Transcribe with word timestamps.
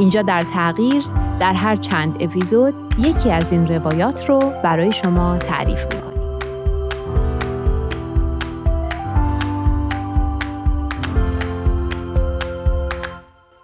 اینجا 0.00 0.22
در 0.22 0.40
تغییر 0.40 1.04
در 1.40 1.52
هر 1.52 1.76
چند 1.76 2.16
اپیزود 2.20 2.74
یکی 2.98 3.30
از 3.30 3.52
این 3.52 3.66
روایات 3.66 4.28
رو 4.28 4.52
برای 4.64 4.92
شما 4.92 5.38
تعریف 5.38 5.84
می‌کنیم. 5.84 6.38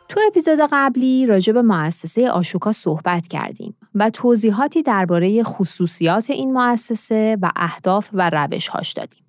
تو 0.08 0.20
اپیزود 0.26 0.58
قبلی 0.72 1.26
راجع 1.26 1.52
به 1.52 1.62
مؤسسه 1.62 2.30
آشوکا 2.30 2.72
صحبت 2.72 3.28
کردیم 3.28 3.76
و 3.94 4.10
توضیحاتی 4.10 4.82
درباره 4.82 5.42
خصوصیات 5.42 6.30
این 6.30 6.52
مؤسسه 6.52 7.38
و 7.42 7.50
اهداف 7.56 8.10
و 8.12 8.30
روشهاش 8.30 8.92
دادیم. 8.92 9.25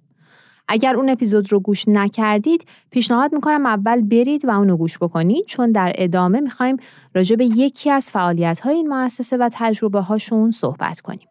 اگر 0.68 0.96
اون 0.96 1.10
اپیزود 1.10 1.52
رو 1.52 1.60
گوش 1.60 1.88
نکردید 1.88 2.66
پیشنهاد 2.92 3.34
می‌کنم 3.34 3.66
اول 3.66 4.02
برید 4.02 4.46
و 4.46 4.50
اونو 4.50 4.78
گوش 4.78 4.98
بکنید 4.98 5.46
چون 5.46 5.72
در 5.72 5.92
ادامه 5.96 6.40
می‌خوایم 6.40 6.78
راجع 7.16 7.36
به 7.36 7.46
یکی 7.46 7.90
از 7.92 8.12
فعالیت 8.12 8.60
های 8.60 8.76
این 8.76 8.88
مؤسسه 8.88 9.38
و 9.38 9.50
تجربه 9.54 10.02
هاشون 10.02 10.52
صحبت 10.52 11.00
کنیم. 11.00 11.28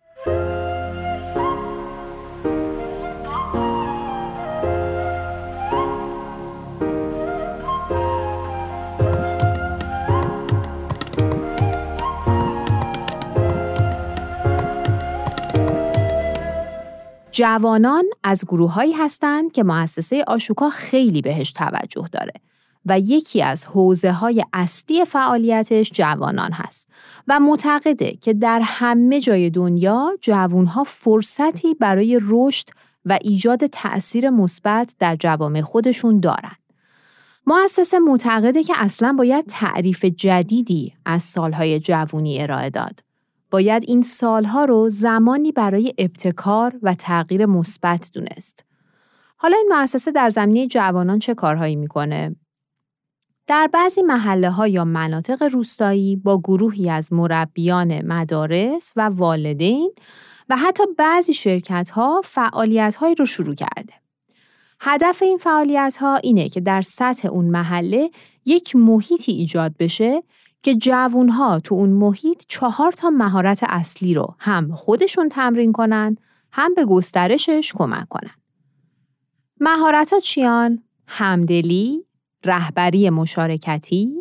جوانان 17.37 18.05
از 18.23 18.45
گروههایی 18.45 18.93
هستند 18.93 19.53
که 19.53 19.65
مؤسسه 19.65 20.25
آشوکا 20.27 20.71
خیلی 20.71 21.23
بهش 21.23 21.53
توجه 21.53 22.05
داره 22.13 22.33
و 22.87 22.99
یکی 22.99 23.43
از 23.43 23.65
حوزه 23.65 24.13
های 24.13 24.45
اصلی 24.53 25.05
فعالیتش 25.05 25.91
جوانان 25.95 26.53
هست 26.53 26.89
و 27.29 27.41
معتقده 27.41 28.13
که 28.13 28.35
در 28.35 28.61
همه 28.65 29.21
جای 29.21 29.51
دنیا 29.51 30.19
جوانها 30.21 30.85
فرصتی 30.85 31.75
برای 31.75 32.21
رشد 32.23 32.69
و 33.05 33.19
ایجاد 33.23 33.67
تأثیر 33.67 34.31
مثبت 34.31 34.95
در 34.99 35.17
جوامع 35.17 35.61
خودشون 35.61 36.21
دارند. 36.21 36.59
مؤسسه 37.47 37.99
معتقده 37.99 38.63
که 38.63 38.75
اصلا 38.77 39.13
باید 39.19 39.45
تعریف 39.49 40.05
جدیدی 40.05 40.95
از 41.05 41.23
سالهای 41.23 41.81
جوونی 41.81 42.43
ارائه 42.43 42.71
داد 42.71 43.06
باید 43.51 43.85
این 43.87 44.03
سالها 44.03 44.65
رو 44.65 44.89
زمانی 44.89 45.53
برای 45.53 45.95
ابتکار 45.99 46.79
و 46.83 46.95
تغییر 46.95 47.47
مثبت 47.47 48.11
دونست. 48.15 48.65
حالا 49.37 49.57
این 49.57 49.73
مؤسسه 49.73 50.13
در 50.13 50.29
زمینه 50.29 50.67
جوانان 50.67 51.19
چه 51.19 51.35
کارهایی 51.35 51.77
می‌کنه؟ 51.77 52.37
در 53.47 53.71
بعضی 53.73 54.03
محله 54.03 54.51
ها 54.51 54.69
یا 54.69 54.85
مناطق 54.85 55.43
روستایی 55.43 56.17
با 56.17 56.39
گروهی 56.39 56.91
از 56.91 57.13
مربیان 57.13 58.07
مدارس 58.07 58.93
و 58.97 59.03
والدین 59.03 59.93
و 60.49 60.57
حتی 60.57 60.83
بعضی 60.99 61.35
شرکت 61.35 61.91
ها 61.91 62.21
فعالیت 62.25 62.97
رو 63.19 63.27
شروع 63.27 63.55
کرده. 63.55 63.93
هدف 64.81 65.23
این 65.23 65.39
فعالیت 65.39 65.97
ها 66.01 66.17
اینه 66.17 66.49
که 66.49 66.61
در 66.61 66.83
سطح 66.83 67.29
اون 67.29 67.45
محله 67.45 68.11
یک 68.45 68.77
محیطی 68.77 69.33
ایجاد 69.33 69.77
بشه 69.79 70.23
که 70.67 70.75
جوونها 70.75 71.61
تو 71.61 71.75
اون 71.75 71.91
محیط 71.91 72.45
چهار 72.49 72.93
تا 72.93 73.11
مهارت 73.11 73.65
اصلی 73.69 74.15
رو 74.15 74.35
هم 74.39 74.75
خودشون 74.75 75.29
تمرین 75.29 75.73
کنن 75.73 76.17
هم 76.53 76.75
به 76.75 76.85
گسترشش 76.85 77.73
کمک 77.75 78.09
کنن. 78.09 78.31
مهارت 79.61 80.13
ها 80.13 80.19
چیان؟ 80.19 80.83
همدلی، 81.07 82.05
رهبری 82.45 83.11
مشارکتی، 83.11 84.13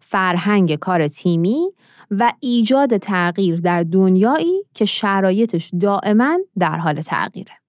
فرهنگ 0.00 0.74
کار 0.74 1.08
تیمی 1.08 1.72
و 2.10 2.32
ایجاد 2.40 2.96
تغییر 2.96 3.60
در 3.60 3.82
دنیایی 3.82 4.64
که 4.74 4.84
شرایطش 4.84 5.70
دائما 5.80 6.38
در 6.58 6.78
حال 6.78 7.00
تغییره. 7.00 7.61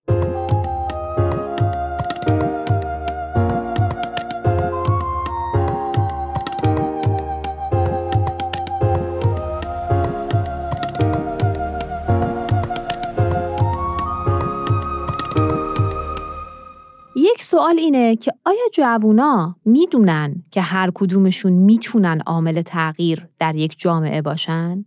سوال 17.53 17.79
اینه 17.79 18.15
که 18.15 18.31
آیا 18.45 18.63
جوونا 18.73 19.55
می‌دونن 19.65 20.43
که 20.51 20.61
هر 20.61 20.91
کدومشون 20.93 21.53
می‌تونن 21.53 22.21
عامل 22.25 22.61
تغییر 22.61 23.27
در 23.39 23.55
یک 23.55 23.75
جامعه 23.79 24.21
باشن؟ 24.21 24.85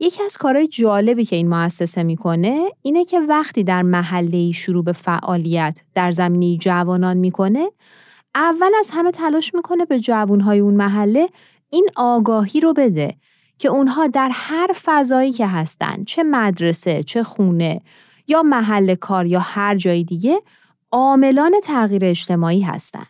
یکی 0.00 0.22
از 0.22 0.36
کارهای 0.36 0.68
جالبی 0.68 1.24
که 1.24 1.36
این 1.36 1.48
مؤسسه 1.48 2.02
می‌کنه 2.02 2.64
اینه 2.82 3.04
که 3.04 3.20
وقتی 3.20 3.64
در 3.64 3.82
محله 3.82 4.52
شروع 4.52 4.84
به 4.84 4.92
فعالیت 4.92 5.82
در 5.94 6.12
زمینی 6.12 6.58
جوانان 6.58 7.16
می‌کنه 7.16 7.70
اول 8.34 8.70
از 8.78 8.90
همه 8.92 9.10
تلاش 9.10 9.54
می‌کنه 9.54 9.84
به 9.84 10.00
جوانهای 10.00 10.58
اون 10.58 10.74
محله 10.74 11.28
این 11.70 11.88
آگاهی 11.96 12.60
رو 12.60 12.72
بده 12.72 13.14
که 13.58 13.68
اونها 13.68 14.06
در 14.06 14.30
هر 14.32 14.70
فضایی 14.84 15.32
که 15.32 15.46
هستن 15.46 16.04
چه 16.04 16.22
مدرسه 16.22 17.02
چه 17.02 17.22
خونه 17.22 17.80
یا 18.28 18.42
محل 18.42 18.94
کار 18.94 19.26
یا 19.26 19.40
هر 19.40 19.76
جای 19.76 20.04
دیگه 20.04 20.42
عاملان 20.94 21.52
تغییر 21.64 22.04
اجتماعی 22.04 22.60
هستند. 22.60 23.06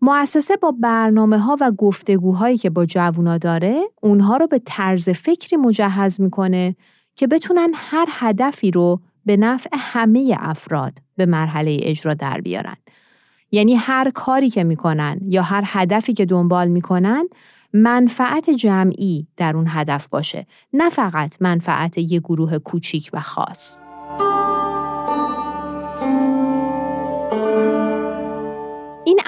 مؤسسه 0.00 0.56
با 0.56 0.74
برنامه 0.80 1.38
ها 1.38 1.56
و 1.60 1.70
گفتگوهایی 1.70 2.58
که 2.58 2.70
با 2.70 2.86
جوونا 2.86 3.38
داره 3.38 3.82
اونها 4.02 4.36
رو 4.36 4.46
به 4.46 4.58
طرز 4.64 5.08
فکری 5.08 5.56
مجهز 5.56 6.20
می‌کنه 6.20 6.76
که 7.16 7.26
بتونن 7.26 7.72
هر 7.74 8.06
هدفی 8.10 8.70
رو 8.70 9.00
به 9.24 9.36
نفع 9.36 9.70
همه 9.72 10.36
افراد 10.40 10.98
به 11.16 11.26
مرحله 11.26 11.76
اجرا 11.82 12.14
در 12.14 12.40
بیارن. 12.40 12.76
یعنی 13.50 13.74
هر 13.74 14.10
کاری 14.10 14.50
که 14.50 14.64
می‌کنن 14.64 15.20
یا 15.22 15.42
هر 15.42 15.62
هدفی 15.66 16.12
که 16.12 16.26
دنبال 16.26 16.68
می‌کنن 16.68 17.28
منفعت 17.72 18.50
جمعی 18.50 19.28
در 19.36 19.56
اون 19.56 19.66
هدف 19.68 20.08
باشه 20.08 20.46
نه 20.72 20.88
فقط 20.88 21.42
منفعت 21.42 21.98
یه 21.98 22.20
گروه 22.20 22.58
کوچیک 22.58 23.10
و 23.12 23.20
خاص. 23.20 23.87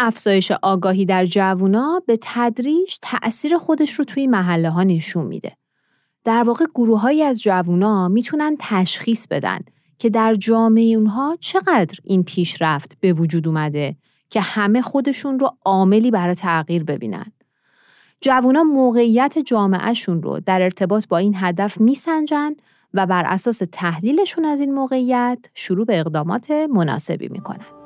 افزایش 0.02 0.50
آگاهی 0.50 1.04
در 1.04 1.26
جوونا 1.26 2.02
به 2.06 2.18
تدریج 2.22 2.96
تأثیر 3.02 3.58
خودش 3.58 3.92
رو 3.92 4.04
توی 4.04 4.26
محله 4.26 4.70
ها 4.70 4.82
نشون 4.82 5.26
میده. 5.26 5.56
در 6.24 6.42
واقع 6.42 6.64
گروههایی 6.74 7.22
از 7.22 7.42
جوونا 7.42 8.08
می‌تونن 8.08 8.56
تشخیص 8.58 9.26
بدن 9.26 9.60
که 9.98 10.10
در 10.10 10.34
جامعه 10.34 10.94
اونها 10.96 11.36
چقدر 11.40 11.98
این 12.04 12.22
پیشرفت 12.22 12.96
به 13.00 13.12
وجود 13.12 13.48
اومده 13.48 13.96
که 14.30 14.40
همه 14.40 14.82
خودشون 14.82 15.38
رو 15.38 15.56
عاملی 15.64 16.10
برای 16.10 16.34
تغییر 16.34 16.84
ببینن. 16.84 17.32
جوونا 18.20 18.62
موقعیت 18.62 19.38
جامعهشون 19.38 20.22
رو 20.22 20.40
در 20.46 20.62
ارتباط 20.62 21.06
با 21.08 21.18
این 21.18 21.34
هدف 21.36 21.80
میسنجن 21.80 22.52
و 22.94 23.06
بر 23.06 23.24
اساس 23.26 23.62
تحلیلشون 23.72 24.44
از 24.44 24.60
این 24.60 24.74
موقعیت 24.74 25.38
شروع 25.54 25.86
به 25.86 26.00
اقدامات 26.00 26.50
مناسبی 26.50 27.28
می‌کنن. 27.28 27.79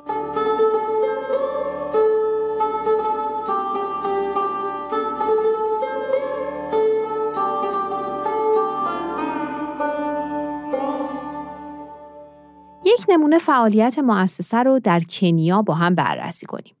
نمونه 13.25 13.39
فعالیت 13.39 13.99
مؤسسه 13.99 14.57
رو 14.57 14.79
در 14.79 14.99
کنیا 14.99 15.61
با 15.61 15.73
هم 15.73 15.95
بررسی 15.95 16.45
کنیم. 16.45 16.73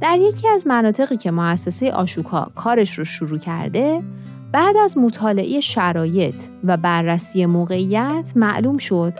در 0.00 0.18
یکی 0.18 0.48
از 0.48 0.66
مناطقی 0.66 1.16
که 1.16 1.30
مؤسسه 1.30 1.92
آشوکا 1.92 2.50
کارش 2.54 2.98
رو 2.98 3.04
شروع 3.04 3.38
کرده، 3.38 4.02
بعد 4.52 4.76
از 4.76 4.98
مطالعه 4.98 5.60
شرایط 5.60 6.44
و 6.64 6.76
بررسی 6.76 7.46
موقعیت 7.46 8.32
معلوم 8.36 8.78
شد 8.78 9.12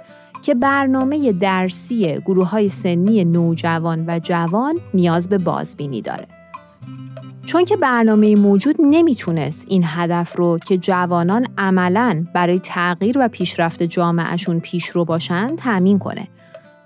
که 0.43 0.55
برنامه 0.55 1.33
درسی 1.33 2.21
گروه 2.21 2.49
های 2.49 2.69
سنی 2.69 3.25
نوجوان 3.25 4.05
و 4.07 4.21
جوان 4.23 4.81
نیاز 4.95 5.29
به 5.29 5.39
بازبینی 5.39 6.03
داره. 6.03 6.27
چون 7.47 7.65
که 7.65 7.77
برنامه 7.77 8.37
موجود 8.37 8.77
نمی‌تونست 8.79 9.65
این 9.69 9.83
هدف 9.87 10.37
رو 10.37 10.59
که 10.59 10.79
جوانان 10.79 11.47
عملاً 11.59 12.25
برای 12.35 12.59
تغییر 12.59 13.17
و 13.19 13.29
پیشرفت 13.29 13.83
جامعهشون 13.83 14.61
پیشرو 14.61 15.05
باشن 15.05 15.57
تأمین 15.57 15.99
کنه 15.99 16.29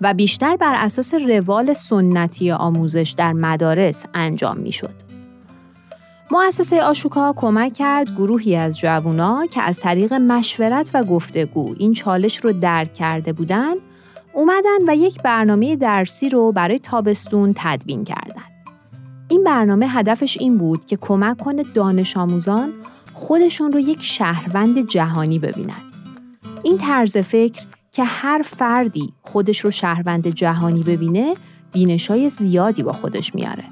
و 0.01 0.13
بیشتر 0.13 0.55
بر 0.55 0.73
اساس 0.75 1.13
روال 1.13 1.73
سنتی 1.73 2.51
آموزش 2.51 3.13
در 3.17 3.33
مدارس 3.33 4.05
انجام 4.13 4.57
می‌شد. 4.57 4.93
مؤسسه 6.31 6.83
آشوکا 6.83 7.33
کمک 7.33 7.73
کرد 7.73 8.15
گروهی 8.15 8.55
از 8.55 8.79
جوونا 8.79 9.45
که 9.45 9.61
از 9.61 9.79
طریق 9.79 10.13
مشورت 10.13 10.91
و 10.93 11.03
گفتگو 11.03 11.75
این 11.77 11.93
چالش 11.93 12.37
رو 12.37 12.51
درک 12.51 12.93
کرده 12.93 13.33
بودند، 13.33 13.77
اومدن 14.33 14.89
و 14.89 14.95
یک 14.95 15.21
برنامه 15.21 15.75
درسی 15.75 16.29
رو 16.29 16.51
برای 16.51 16.79
تابستون 16.79 17.53
تدوین 17.57 18.03
کردند. 18.03 18.30
این 19.31 19.43
برنامه 19.43 19.87
هدفش 19.87 20.37
این 20.39 20.57
بود 20.57 20.85
که 20.85 20.97
کمک 20.97 21.37
کنه 21.37 21.63
دانش 21.63 22.17
آموزان 22.17 22.73
خودشون 23.13 23.73
رو 23.73 23.79
یک 23.79 24.03
شهروند 24.03 24.87
جهانی 24.87 25.39
ببینن. 25.39 25.81
این 26.63 26.77
طرز 26.77 27.17
فکر 27.17 27.65
که 27.91 28.03
هر 28.03 28.41
فردی 28.45 29.13
خودش 29.21 29.59
رو 29.59 29.71
شهروند 29.71 30.27
جهانی 30.27 30.83
ببینه 30.83 31.33
بینشای 31.71 32.29
زیادی 32.29 32.83
با 32.83 32.93
خودش 32.93 33.35
میاره. 33.35 33.63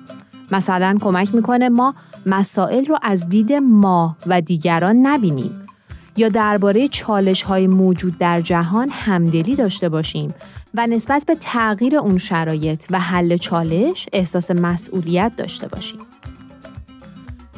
مثلا 0.51 0.97
کمک 1.01 1.35
می‌کنه 1.35 1.69
ما 1.69 1.95
مسائل 2.25 2.85
رو 2.85 2.97
از 3.01 3.29
دید 3.29 3.53
ما 3.53 4.17
و 4.27 4.41
دیگران 4.41 4.95
نبینیم 5.07 5.65
یا 6.19 6.29
درباره 6.29 6.87
چالش 6.87 7.43
های 7.43 7.67
موجود 7.67 8.17
در 8.17 8.41
جهان 8.41 8.89
همدلی 8.91 9.55
داشته 9.55 9.89
باشیم 9.89 10.33
و 10.73 10.87
نسبت 10.87 11.25
به 11.27 11.35
تغییر 11.35 11.97
اون 11.97 12.17
شرایط 12.17 12.85
و 12.89 12.99
حل 12.99 13.37
چالش 13.37 14.07
احساس 14.13 14.51
مسئولیت 14.51 15.31
داشته 15.37 15.67
باشیم. 15.67 15.99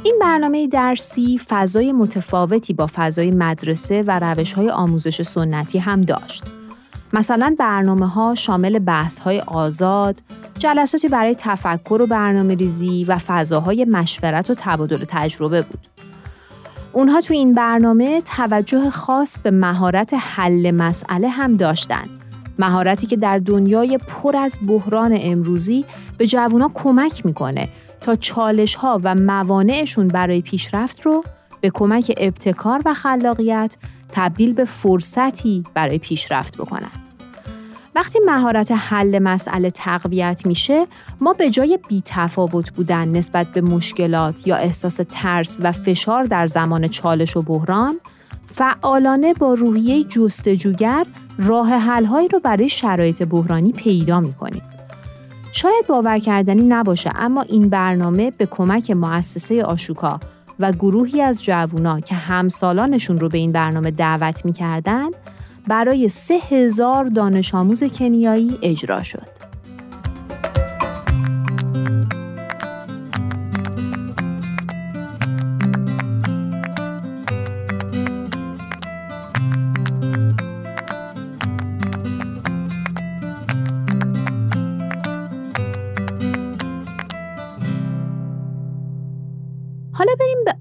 این 0.03 0.17
برنامه 0.21 0.67
درسی 0.67 1.39
فضای 1.49 1.91
متفاوتی 1.91 2.73
با 2.73 2.87
فضای 2.93 3.31
مدرسه 3.31 4.03
و 4.07 4.19
روش 4.19 4.53
های 4.53 4.69
آموزش 4.69 5.21
سنتی 5.21 5.79
هم 5.79 6.01
داشت. 6.01 6.43
مثلا 7.13 7.55
برنامه 7.59 8.07
ها 8.07 8.35
شامل 8.35 8.79
بحث 8.79 9.19
های 9.19 9.39
آزاد، 9.39 10.21
جلساتی 10.59 11.07
برای 11.07 11.35
تفکر 11.35 12.01
و 12.01 12.07
برنامه 12.07 12.55
ریزی 12.55 13.03
و 13.03 13.17
فضاهای 13.17 13.85
مشورت 13.85 14.49
و 14.49 14.53
تبادل 14.57 15.05
تجربه 15.07 15.61
بود. 15.61 15.87
اونها 16.93 17.21
تو 17.21 17.33
این 17.33 17.53
برنامه 17.53 18.21
توجه 18.21 18.89
خاص 18.89 19.37
به 19.37 19.51
مهارت 19.51 20.13
حل 20.19 20.71
مسئله 20.71 21.29
هم 21.29 21.57
داشتن. 21.57 22.09
مهارتی 22.59 23.07
که 23.07 23.15
در 23.15 23.39
دنیای 23.39 23.97
پر 24.07 24.37
از 24.37 24.59
بحران 24.67 25.17
امروزی 25.21 25.85
به 26.17 26.27
جوونا 26.27 26.71
کمک 26.73 27.25
می‌کنه 27.25 27.69
تا 28.01 28.15
چالش 28.15 28.75
ها 28.75 28.99
و 29.03 29.15
موانعشون 29.15 30.07
برای 30.07 30.41
پیشرفت 30.41 31.01
رو 31.01 31.23
به 31.61 31.69
کمک 31.69 32.13
ابتکار 32.17 32.81
و 32.85 32.93
خلاقیت 32.93 33.77
تبدیل 34.11 34.53
به 34.53 34.65
فرصتی 34.65 35.63
برای 35.73 35.97
پیشرفت 35.97 36.57
بکنن. 36.57 36.91
وقتی 37.95 38.19
مهارت 38.25 38.71
حل 38.71 39.19
مسئله 39.19 39.69
تقویت 39.69 40.45
میشه 40.45 40.87
ما 41.21 41.33
به 41.33 41.49
جای 41.49 41.79
بیتفاوت 41.89 42.71
بودن 42.71 43.07
نسبت 43.07 43.47
به 43.47 43.61
مشکلات 43.61 44.47
یا 44.47 44.55
احساس 44.55 44.99
ترس 45.09 45.57
و 45.61 45.71
فشار 45.71 46.23
در 46.23 46.47
زمان 46.47 46.87
چالش 46.87 47.37
و 47.37 47.41
بحران 47.41 47.99
فعالانه 48.45 49.33
با 49.33 49.53
روحیه 49.53 50.03
جستجوگر 50.03 51.05
راه 51.37 51.69
حلهایی 51.73 52.27
رو 52.27 52.39
برای 52.39 52.69
شرایط 52.69 53.23
بحرانی 53.23 53.71
پیدا 53.71 54.19
می‌کنیم. 54.19 54.61
شاید 55.51 55.87
باور 55.87 56.19
کردنی 56.19 56.63
نباشه 56.63 57.11
اما 57.15 57.41
این 57.41 57.69
برنامه 57.69 58.31
به 58.31 58.45
کمک 58.45 58.91
مؤسسه 58.91 59.63
آشوکا 59.63 60.19
و 60.59 60.71
گروهی 60.71 61.21
از 61.21 61.43
جوونا 61.43 61.99
که 61.99 62.15
همسالانشون 62.15 63.19
رو 63.19 63.29
به 63.29 63.37
این 63.37 63.51
برنامه 63.51 63.91
دعوت 63.91 64.45
می‌کردن 64.45 65.07
برای 65.67 66.09
سه 66.09 66.33
هزار 66.49 67.05
دانش 67.05 67.55
آموز 67.55 67.83
کنیایی 67.83 68.57
اجرا 68.61 69.03
شد. 69.03 69.40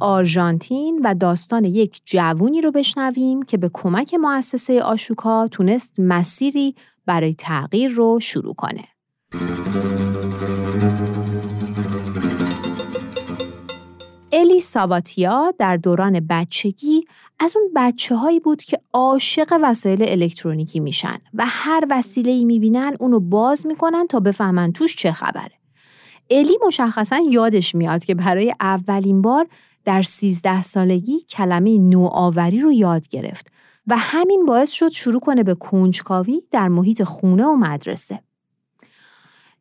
آرژانتین 0.00 1.00
و 1.04 1.14
داستان 1.14 1.64
یک 1.64 2.00
جوونی 2.04 2.60
رو 2.60 2.70
بشنویم 2.70 3.42
که 3.42 3.56
به 3.56 3.70
کمک 3.72 4.14
مؤسسه 4.14 4.82
آشوکا 4.82 5.48
تونست 5.48 6.00
مسیری 6.00 6.74
برای 7.06 7.34
تغییر 7.34 7.90
رو 7.90 8.20
شروع 8.20 8.54
کنه. 8.54 8.84
الی 14.32 14.60
ساواتیا 14.60 15.54
در 15.58 15.76
دوران 15.76 16.26
بچگی 16.30 17.04
از 17.38 17.56
اون 17.56 17.70
بچه 17.76 18.16
هایی 18.16 18.40
بود 18.40 18.62
که 18.62 18.78
عاشق 18.92 19.58
وسایل 19.62 20.02
الکترونیکی 20.02 20.80
میشن 20.80 21.18
و 21.34 21.44
هر 21.46 21.86
وسیله 21.90 22.30
ای 22.30 22.44
می‌بینن 22.44 22.96
اونو 23.00 23.20
باز 23.20 23.66
می‌کنن 23.66 24.06
تا 24.06 24.20
بفهمن 24.20 24.72
توش 24.72 24.96
چه 24.96 25.12
خبره. 25.12 25.52
الی 26.30 26.58
مشخصا 26.66 27.18
یادش 27.30 27.74
میاد 27.74 28.04
که 28.04 28.14
برای 28.14 28.54
اولین 28.60 29.22
بار 29.22 29.46
در 29.84 30.02
13 30.02 30.62
سالگی 30.62 31.20
کلمه 31.20 31.78
نوآوری 31.78 32.58
رو 32.58 32.72
یاد 32.72 33.08
گرفت 33.08 33.46
و 33.86 33.96
همین 33.98 34.46
باعث 34.46 34.70
شد 34.70 34.88
شروع 34.88 35.20
کنه 35.20 35.42
به 35.42 35.54
کنجکاوی 35.54 36.42
در 36.50 36.68
محیط 36.68 37.02
خونه 37.02 37.46
و 37.46 37.56
مدرسه. 37.56 38.20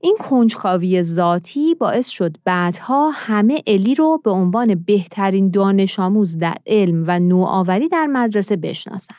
این 0.01 0.17
کنجکاوی 0.19 1.03
ذاتی 1.03 1.75
باعث 1.75 2.07
شد 2.07 2.37
بعدها 2.43 3.09
همه 3.09 3.63
الی 3.67 3.95
رو 3.95 4.21
به 4.23 4.31
عنوان 4.31 4.75
بهترین 4.75 5.49
دانش 5.49 5.99
آموز 5.99 6.37
در 6.37 6.55
علم 6.67 7.03
و 7.07 7.19
نوآوری 7.19 7.87
در 7.87 8.05
مدرسه 8.05 8.55
بشناسند. 8.55 9.17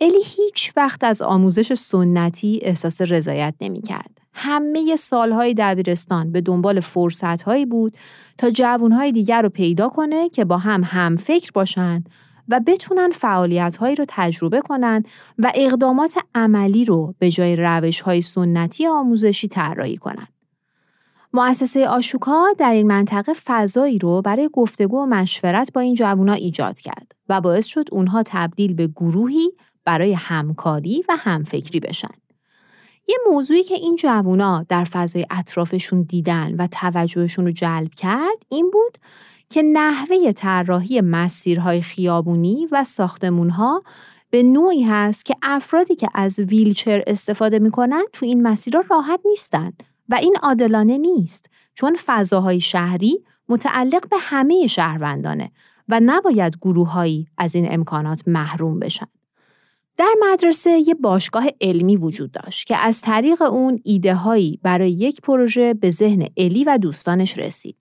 الی 0.00 0.22
هیچ 0.54 0.72
وقت 0.76 1.04
از 1.04 1.22
آموزش 1.22 1.74
سنتی 1.74 2.60
احساس 2.62 3.00
رضایت 3.00 3.54
نمی 3.60 3.82
کرد. 3.82 4.20
همه 4.32 4.96
سالهای 4.96 5.54
دبیرستان 5.58 6.32
به 6.32 6.40
دنبال 6.40 6.80
فرصتهایی 6.80 7.66
بود 7.66 7.96
تا 8.38 8.50
جوانهای 8.50 9.12
دیگر 9.12 9.42
رو 9.42 9.48
پیدا 9.48 9.88
کنه 9.88 10.28
که 10.28 10.44
با 10.44 10.58
هم 10.58 10.82
هم 10.84 11.16
فکر 11.16 11.50
باشن 11.54 12.04
و 12.48 12.60
بتونن 12.66 13.10
فعالیتهایی 13.10 13.96
رو 13.96 14.04
تجربه 14.08 14.60
کنن 14.60 15.04
و 15.38 15.52
اقدامات 15.54 16.18
عملی 16.34 16.84
رو 16.84 17.14
به 17.18 17.30
جای 17.30 17.56
روشهای 17.56 18.22
سنتی 18.22 18.86
آموزشی 18.86 19.48
طراحی 19.48 19.96
کنن. 19.96 20.28
مؤسسه 21.32 21.88
آشوکا 21.88 22.44
در 22.58 22.72
این 22.72 22.86
منطقه 22.86 23.32
فضایی 23.44 23.98
رو 23.98 24.22
برای 24.22 24.50
گفتگو 24.52 25.02
و 25.02 25.06
مشورت 25.06 25.72
با 25.72 25.80
این 25.80 25.94
جوونا 25.94 26.32
ایجاد 26.32 26.80
کرد 26.80 27.12
و 27.28 27.40
باعث 27.40 27.66
شد 27.66 27.84
اونها 27.92 28.22
تبدیل 28.26 28.74
به 28.74 28.86
گروهی 28.86 29.52
برای 29.84 30.12
همکاری 30.12 31.04
و 31.08 31.16
همفکری 31.18 31.80
بشن. 31.80 32.14
یه 33.08 33.16
موضوعی 33.30 33.62
که 33.62 33.74
این 33.74 33.96
جوونا 33.96 34.66
در 34.68 34.84
فضای 34.84 35.26
اطرافشون 35.30 36.02
دیدن 36.02 36.54
و 36.54 36.66
توجهشون 36.66 37.44
رو 37.46 37.52
جلب 37.52 37.94
کرد 37.94 38.42
این 38.48 38.70
بود 38.70 38.98
که 39.50 39.62
نحوه 39.62 40.32
طراحی 40.32 41.00
مسیرهای 41.00 41.82
خیابونی 41.82 42.68
و 42.72 42.84
ساختمونها 42.84 43.82
به 44.30 44.42
نوعی 44.42 44.82
هست 44.82 45.24
که 45.24 45.34
افرادی 45.42 45.94
که 45.94 46.08
از 46.14 46.40
ویلچر 46.40 47.02
استفاده 47.06 47.58
می‌کنن 47.58 48.02
تو 48.12 48.26
این 48.26 48.42
مسیرها 48.42 48.84
راحت 48.90 49.20
نیستن 49.24 49.72
و 50.08 50.14
این 50.14 50.36
عادلانه 50.42 50.98
نیست 50.98 51.50
چون 51.74 51.96
فضاهای 52.06 52.60
شهری 52.60 53.24
متعلق 53.48 54.08
به 54.08 54.16
همه 54.20 54.66
شهروندانه 54.66 55.50
و 55.88 56.00
نباید 56.04 56.56
گروههایی 56.62 57.26
از 57.38 57.54
این 57.54 57.72
امکانات 57.72 58.22
محروم 58.26 58.78
بشن. 58.78 59.06
در 59.96 60.14
مدرسه 60.20 60.82
یه 60.86 60.94
باشگاه 60.94 61.46
علمی 61.60 61.96
وجود 61.96 62.32
داشت 62.32 62.66
که 62.66 62.76
از 62.76 63.00
طریق 63.00 63.42
اون 63.42 63.80
ایده 63.84 64.14
هایی 64.14 64.60
برای 64.62 64.90
یک 64.90 65.20
پروژه 65.20 65.74
به 65.74 65.90
ذهن 65.90 66.26
الی 66.36 66.64
و 66.64 66.78
دوستانش 66.82 67.38
رسید. 67.38 67.76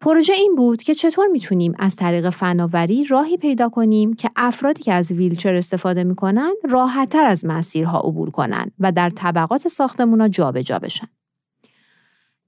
پروژه 0.00 0.32
این 0.32 0.54
بود 0.54 0.82
که 0.82 0.94
چطور 0.94 1.26
می‌تونیم 1.26 1.74
از 1.78 1.96
طریق 1.96 2.30
فناوری 2.30 3.04
راهی 3.04 3.36
پیدا 3.36 3.68
کنیم 3.68 4.14
که 4.14 4.30
افرادی 4.36 4.82
که 4.82 4.92
از 4.92 5.12
ویلچر 5.12 5.54
استفاده 5.54 6.04
می‌کنن 6.04 6.52
راحتتر 6.70 7.26
از 7.26 7.44
مسیرها 7.46 7.98
عبور 7.98 8.30
کنن 8.30 8.70
و 8.78 8.92
در 8.92 9.10
طبقات 9.10 9.68
ساختمونا 9.68 10.28
جابجا 10.28 10.78
بشن. 10.78 11.06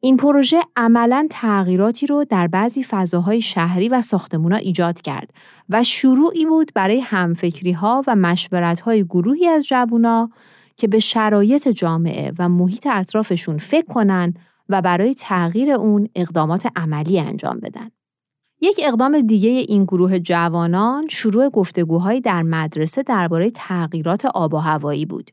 این 0.01 0.17
پروژه 0.17 0.61
عملا 0.77 1.27
تغییراتی 1.31 2.07
رو 2.07 2.25
در 2.25 2.47
بعضی 2.47 2.85
فضاهای 2.85 3.43
شهری 3.43 3.89
و 3.89 4.03
ساختمونا 4.03 4.57
ایجاد 4.57 5.01
کرد 5.01 5.31
و 5.69 5.83
شروعی 5.83 6.47
بود 6.47 6.73
برای 6.75 7.01
همفکری 7.01 7.73
ها 7.73 8.03
و 8.07 8.17
مشورت 8.17 8.81
های 8.81 9.05
گروهی 9.05 9.47
از 9.49 9.67
جوونا 9.67 10.31
که 10.77 10.89
به 10.89 10.99
شرایط 10.99 11.69
جامعه 11.69 12.33
و 12.39 12.49
محیط 12.49 12.87
اطرافشون 12.87 13.59
فکر 13.59 13.87
کنن 13.87 14.35
و 14.69 14.83
برای 14.83 15.15
تغییر 15.15 15.71
اون 15.71 16.09
اقدامات 16.15 16.69
عملی 16.77 17.21
انجام 17.21 17.61
بدن. 17.61 17.91
یک 18.61 18.81
اقدام 18.83 19.21
دیگه 19.21 19.49
این 19.49 19.85
گروه 19.85 20.19
جوانان 20.19 21.09
شروع 21.09 21.49
گفتگوهایی 21.49 22.21
در 22.21 22.43
مدرسه 22.43 23.03
درباره 23.03 23.51
تغییرات 23.51 24.27
آب 24.27 24.55
و 24.55 24.57
هوایی 24.57 25.07
بود. 25.07 25.31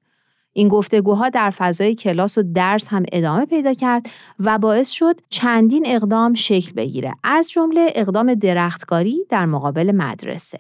این 0.58 0.68
گفتگوها 0.68 1.30
در 1.30 1.50
فضای 1.50 1.96
کلاس 1.96 2.38
و 2.38 2.44
درس 2.44 2.88
هم 2.88 3.04
ادامه 3.12 3.46
پیدا 3.46 3.74
کرد 3.74 4.06
و 4.40 4.58
باعث 4.58 4.90
شد 4.90 5.16
چندین 5.30 5.84
اقدام 5.88 6.34
شکل 6.34 6.72
بگیره 6.74 7.14
از 7.24 7.50
جمله 7.50 7.92
اقدام 7.96 8.34
درختکاری 8.34 9.26
در 9.30 9.46
مقابل 9.46 9.92
مدرسه. 9.92 10.60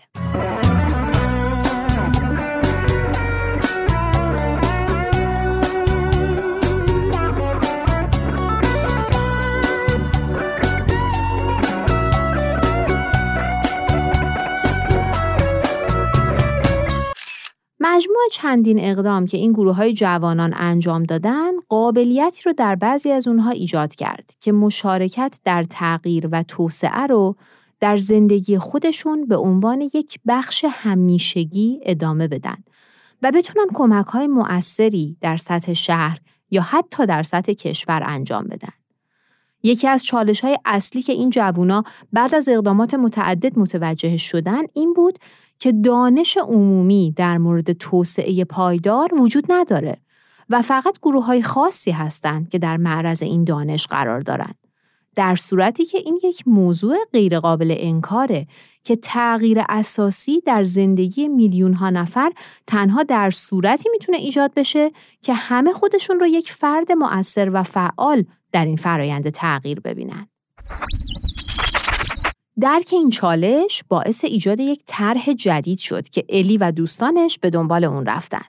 مجموع 17.95 18.27
چندین 18.31 18.79
اقدام 18.79 19.25
که 19.25 19.37
این 19.37 19.53
گروه 19.53 19.75
های 19.75 19.93
جوانان 19.93 20.53
انجام 20.57 21.03
دادن 21.03 21.51
قابلیتی 21.69 22.41
رو 22.45 22.53
در 22.53 22.75
بعضی 22.75 23.11
از 23.11 23.27
اونها 23.27 23.49
ایجاد 23.49 23.95
کرد 23.95 24.31
که 24.39 24.51
مشارکت 24.51 25.39
در 25.43 25.63
تغییر 25.63 26.27
و 26.31 26.43
توسعه 26.43 27.07
رو 27.07 27.35
در 27.79 27.97
زندگی 27.97 28.57
خودشون 28.57 29.27
به 29.27 29.37
عنوان 29.37 29.81
یک 29.81 30.19
بخش 30.27 30.65
همیشگی 30.69 31.79
ادامه 31.83 32.27
بدن 32.27 32.57
و 33.21 33.31
بتونن 33.31 33.65
کمک 33.73 34.05
های 34.05 34.27
مؤثری 34.27 35.17
در 35.21 35.37
سطح 35.37 35.73
شهر 35.73 36.19
یا 36.51 36.61
حتی 36.61 37.05
در 37.05 37.23
سطح 37.23 37.53
کشور 37.53 38.03
انجام 38.05 38.43
بدن. 38.43 38.73
یکی 39.63 39.87
از 39.87 40.05
چالش 40.05 40.41
های 40.41 40.57
اصلی 40.65 41.01
که 41.01 41.13
این 41.13 41.29
جوونا 41.29 41.83
بعد 42.13 42.35
از 42.35 42.49
اقدامات 42.49 42.93
متعدد 42.93 43.59
متوجه 43.59 44.17
شدن 44.17 44.61
این 44.73 44.93
بود 44.93 45.19
که 45.59 45.71
دانش 45.71 46.37
عمومی 46.37 47.13
در 47.15 47.37
مورد 47.37 47.71
توسعه 47.71 48.45
پایدار 48.45 49.21
وجود 49.21 49.45
نداره 49.49 49.97
و 50.49 50.61
فقط 50.61 50.99
گروه 51.01 51.25
های 51.25 51.41
خاصی 51.41 51.91
هستند 51.91 52.49
که 52.49 52.59
در 52.59 52.77
معرض 52.77 53.23
این 53.23 53.43
دانش 53.43 53.87
قرار 53.87 54.21
دارند. 54.21 54.55
در 55.15 55.35
صورتی 55.35 55.85
که 55.85 55.97
این 55.97 56.19
یک 56.23 56.43
موضوع 56.47 56.97
غیرقابل 57.13 57.75
انکاره 57.77 58.47
که 58.83 58.95
تغییر 58.95 59.61
اساسی 59.69 60.41
در 60.45 60.63
زندگی 60.63 61.27
میلیون 61.27 61.73
ها 61.73 61.89
نفر 61.89 62.31
تنها 62.67 63.03
در 63.03 63.29
صورتی 63.29 63.89
می‌تونه 63.91 64.17
ایجاد 64.17 64.53
بشه 64.53 64.91
که 65.21 65.33
همه 65.33 65.73
خودشون 65.73 66.19
رو 66.19 66.27
یک 66.27 66.51
فرد 66.51 66.91
مؤثر 66.91 67.49
و 67.53 67.63
فعال 67.63 68.23
در 68.51 68.65
این 68.65 68.75
فرایند 68.75 69.29
تغییر 69.29 69.79
ببینن. 69.79 70.27
درک 72.59 72.89
این 72.91 73.09
چالش 73.09 73.83
باعث 73.89 74.25
ایجاد 74.25 74.59
یک 74.59 74.81
طرح 74.85 75.33
جدید 75.33 75.79
شد 75.79 76.09
که 76.09 76.25
الی 76.29 76.57
و 76.57 76.71
دوستانش 76.71 77.39
به 77.39 77.49
دنبال 77.49 77.83
اون 77.83 78.05
رفتن. 78.05 78.45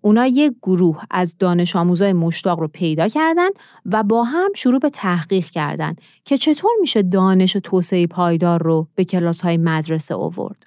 اونا 0.00 0.26
یک 0.26 0.52
گروه 0.62 1.02
از 1.10 1.38
دانش 1.38 1.76
آموزای 1.76 2.12
مشتاق 2.12 2.60
رو 2.60 2.68
پیدا 2.68 3.08
کردن 3.08 3.48
و 3.86 4.02
با 4.02 4.24
هم 4.24 4.50
شروع 4.56 4.78
به 4.78 4.90
تحقیق 4.90 5.44
کردن 5.44 5.96
که 6.24 6.38
چطور 6.38 6.70
میشه 6.80 7.02
دانش 7.02 7.56
توسعه 7.62 8.06
پایدار 8.06 8.62
رو 8.62 8.88
به 8.94 9.04
کلاس 9.04 9.40
های 9.40 9.56
مدرسه 9.56 10.14
آورد. 10.14 10.66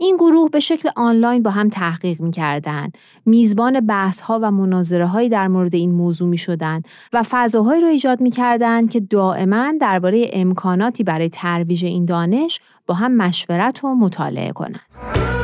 این 0.00 0.16
گروه 0.16 0.50
به 0.50 0.60
شکل 0.60 0.90
آنلاین 0.96 1.42
با 1.42 1.50
هم 1.50 1.68
تحقیق 1.68 2.20
می 2.20 2.30
کردن. 2.30 2.88
میزبان 3.26 3.80
بحث 3.80 4.20
ها 4.20 4.38
و 4.42 4.50
مناظره 4.50 5.06
هایی 5.06 5.28
در 5.28 5.48
مورد 5.48 5.74
این 5.74 5.92
موضوع 5.92 6.28
می 6.28 6.38
شدن 6.38 6.82
و 7.12 7.22
فضاهایی 7.30 7.80
را 7.80 7.88
ایجاد 7.88 8.20
می 8.20 8.30
کردن 8.30 8.86
که 8.86 9.00
دائما 9.00 9.74
درباره 9.80 10.30
امکاناتی 10.32 11.04
برای 11.04 11.28
ترویج 11.28 11.84
این 11.84 12.04
دانش 12.04 12.60
با 12.86 12.94
هم 12.94 13.16
مشورت 13.16 13.84
و 13.84 13.94
مطالعه 13.94 14.52
کنند. 14.52 15.37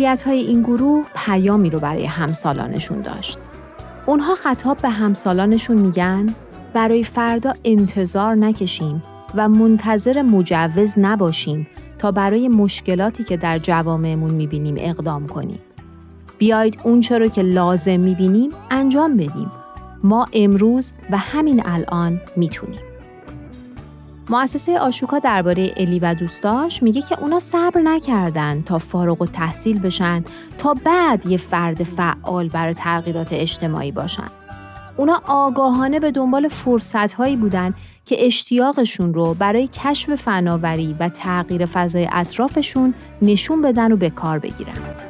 فعالیت 0.00 0.22
های 0.22 0.38
این 0.38 0.62
گروه 0.62 1.06
پیامی 1.14 1.70
رو 1.70 1.80
برای 1.80 2.06
همسالانشون 2.06 3.00
داشت. 3.00 3.38
اونها 4.06 4.34
خطاب 4.34 4.78
به 4.78 4.88
همسالانشون 4.88 5.76
میگن 5.76 6.34
برای 6.72 7.04
فردا 7.04 7.52
انتظار 7.64 8.34
نکشیم 8.34 9.02
و 9.34 9.48
منتظر 9.48 10.22
مجوز 10.22 10.94
نباشیم 10.98 11.66
تا 11.98 12.12
برای 12.12 12.48
مشکلاتی 12.48 13.24
که 13.24 13.36
در 13.36 13.58
جوامعمون 13.58 14.30
می‌بینیم 14.30 14.74
اقدام 14.78 15.26
کنیم. 15.26 15.58
بیایید 16.38 16.78
اونچه 16.84 17.18
رو 17.18 17.28
که 17.28 17.42
لازم 17.42 18.00
می‌بینیم 18.00 18.50
انجام 18.70 19.14
بدیم. 19.14 19.50
ما 20.02 20.26
امروز 20.32 20.92
و 21.10 21.18
همین 21.18 21.62
الان 21.66 22.20
می‌تونیم. 22.36 22.89
مؤسسه 24.30 24.78
آشوکا 24.78 25.18
درباره 25.18 25.74
الی 25.76 25.98
و 25.98 26.14
دوستاش 26.14 26.82
میگه 26.82 27.02
که 27.02 27.20
اونا 27.20 27.38
صبر 27.38 27.80
نکردن 27.80 28.62
تا 28.62 28.78
فارغ 28.78 29.22
و 29.22 29.26
تحصیل 29.26 29.78
بشن 29.78 30.24
تا 30.58 30.74
بعد 30.74 31.26
یه 31.26 31.36
فرد 31.36 31.82
فعال 31.82 32.48
برای 32.48 32.74
تغییرات 32.74 33.32
اجتماعی 33.32 33.92
باشن. 33.92 34.28
اونا 34.96 35.22
آگاهانه 35.26 36.00
به 36.00 36.10
دنبال 36.10 36.48
فرصت 36.48 37.12
هایی 37.12 37.36
بودن 37.36 37.74
که 38.04 38.26
اشتیاقشون 38.26 39.14
رو 39.14 39.34
برای 39.34 39.66
کشف 39.66 40.14
فناوری 40.14 40.96
و 41.00 41.08
تغییر 41.08 41.66
فضای 41.66 42.08
اطرافشون 42.12 42.94
نشون 43.22 43.62
بدن 43.62 43.92
و 43.92 43.96
به 43.96 44.10
کار 44.10 44.38
بگیرن. 44.38 45.09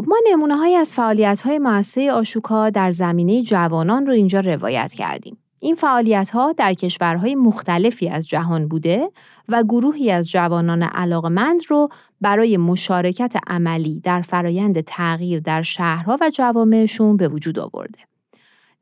خب 0.00 0.08
ما 0.08 0.16
نمونه 0.30 0.56
های 0.56 0.74
از 0.74 0.94
فعالیت 0.94 1.40
های 1.40 1.58
مؤسسه 1.58 2.12
آشوکا 2.12 2.70
در 2.70 2.90
زمینه 2.90 3.42
جوانان 3.42 4.06
رو 4.06 4.12
اینجا 4.12 4.40
روایت 4.40 4.92
کردیم. 4.92 5.38
این 5.62 5.74
فعالیت 5.74 6.30
ها 6.30 6.52
در 6.52 6.74
کشورهای 6.74 7.34
مختلفی 7.34 8.08
از 8.08 8.28
جهان 8.28 8.68
بوده 8.68 9.10
و 9.48 9.62
گروهی 9.62 10.10
از 10.10 10.30
جوانان 10.30 10.82
علاقمند 10.82 11.60
رو 11.68 11.88
برای 12.20 12.56
مشارکت 12.56 13.34
عملی 13.46 14.00
در 14.00 14.20
فرایند 14.20 14.80
تغییر 14.80 15.40
در 15.40 15.62
شهرها 15.62 16.18
و 16.20 16.30
جوامعشون 16.34 17.16
به 17.16 17.28
وجود 17.28 17.58
آورده. 17.58 17.98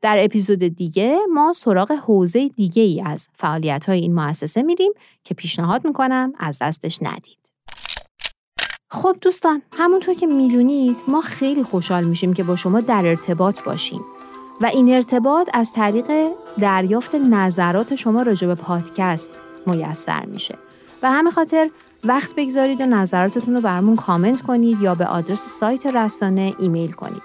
در 0.01 0.17
اپیزود 0.19 0.59
دیگه 0.59 1.17
ما 1.33 1.53
سراغ 1.53 1.91
حوزه 1.91 2.47
دیگه 2.47 2.83
ای 2.83 3.01
از 3.01 3.27
فعالیت 3.33 3.85
های 3.85 3.99
این 3.99 4.15
مؤسسه 4.15 4.61
میریم 4.61 4.91
که 5.23 5.33
پیشنهاد 5.33 5.85
می‌کنم 5.87 6.33
از 6.37 6.59
دستش 6.61 6.99
ندید. 7.01 7.38
خب 8.91 9.15
دوستان 9.21 9.61
همونطور 9.77 10.15
که 10.15 10.27
می‌دونید 10.27 10.97
ما 11.07 11.21
خیلی 11.21 11.63
خوشحال 11.63 12.03
میشیم 12.03 12.33
که 12.33 12.43
با 12.43 12.55
شما 12.55 12.79
در 12.81 13.05
ارتباط 13.05 13.63
باشیم 13.63 14.01
و 14.61 14.65
این 14.65 14.93
ارتباط 14.93 15.49
از 15.53 15.73
طریق 15.73 16.11
دریافت 16.59 17.15
نظرات 17.15 17.95
شما 17.95 18.21
راجع 18.21 18.47
به 18.47 18.55
پادکست 18.55 19.41
میسر 19.67 20.25
میشه. 20.25 20.57
و 21.03 21.11
همه 21.11 21.31
خاطر 21.31 21.69
وقت 22.03 22.35
بگذارید 22.35 22.81
و 22.81 22.85
نظراتتون 22.85 23.55
رو 23.55 23.61
برامون 23.61 23.95
کامنت 23.95 24.41
کنید 24.41 24.81
یا 24.81 24.95
به 24.95 25.05
آدرس 25.05 25.45
سایت 25.45 25.85
رسانه 25.85 26.53
ایمیل 26.59 26.91
کنید. 26.91 27.21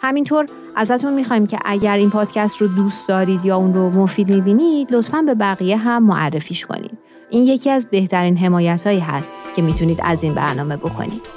همینطور 0.00 0.46
ازتون 0.76 1.12
می‌خوایم 1.12 1.46
که 1.46 1.58
اگر 1.64 1.96
این 1.96 2.10
پادکست 2.10 2.60
رو 2.60 2.66
دوست 2.66 3.08
دارید 3.08 3.44
یا 3.44 3.56
اون 3.56 3.74
رو 3.74 3.90
مفید 3.90 4.30
می‌بینید 4.30 4.92
لطفا 4.92 5.22
به 5.22 5.34
بقیه 5.34 5.76
هم 5.76 6.02
معرفیش 6.02 6.66
کنید. 6.66 6.98
این 7.30 7.44
یکی 7.44 7.70
از 7.70 7.86
بهترین 7.90 8.36
حمایت 8.36 8.86
هایی 8.86 9.00
هست 9.00 9.32
که 9.56 9.62
می‌تونید 9.62 10.00
از 10.02 10.22
این 10.22 10.34
برنامه 10.34 10.76
بکنید. 10.76 11.28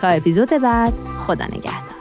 تا 0.00 0.08
اپیزود 0.08 0.48
بعد 0.48 0.94
خدا 1.18 1.44
نگهدار. 1.44 1.95